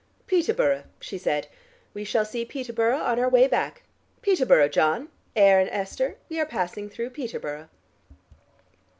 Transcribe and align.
"Peterborough," 0.25 0.85
she 0.99 1.19
said. 1.19 1.45
"We 1.93 2.03
shall 2.05 2.25
see 2.25 2.43
Peterborough 2.43 2.97
on 2.97 3.19
our 3.19 3.29
way 3.29 3.47
back. 3.47 3.83
Peterborough, 4.23 4.67
John. 4.67 5.09
Ayr 5.35 5.59
and 5.59 5.69
Esther, 5.69 6.17
we 6.27 6.39
are 6.39 6.45
passing 6.47 6.89
through 6.89 7.11
Peterborough." 7.11 7.69